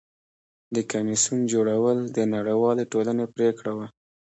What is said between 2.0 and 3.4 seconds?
د نړیوالې ټولنې